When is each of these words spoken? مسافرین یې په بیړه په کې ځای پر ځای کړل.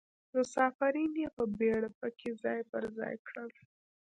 مسافرین 0.35 1.11
یې 1.21 1.27
په 1.35 1.43
بیړه 1.57 1.89
په 1.99 2.07
کې 2.17 2.29
ځای 2.43 2.59
پر 2.71 2.83
ځای 2.97 3.13
کړل. 3.27 3.49